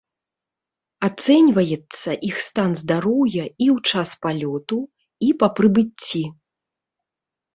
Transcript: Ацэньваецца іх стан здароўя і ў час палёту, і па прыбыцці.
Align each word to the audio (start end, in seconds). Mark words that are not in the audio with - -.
Ацэньваецца 1.07 2.09
іх 2.29 2.39
стан 2.45 2.71
здароўя 2.81 3.45
і 3.49 3.67
ў 3.75 3.91
час 3.91 4.09
палёту, 4.23 4.79
і 5.27 5.31
па 5.43 5.47
прыбыцці. 5.59 6.23